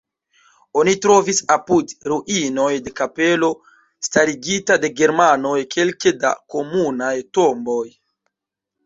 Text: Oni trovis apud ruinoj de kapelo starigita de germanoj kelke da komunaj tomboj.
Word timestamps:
Oni 0.83 0.93
trovis 1.05 1.41
apud 1.55 1.91
ruinoj 2.11 2.69
de 2.87 2.93
kapelo 2.99 3.49
starigita 4.07 4.79
de 4.87 4.91
germanoj 5.03 5.53
kelke 5.77 6.15
da 6.25 6.33
komunaj 6.55 7.11
tomboj. 7.39 7.85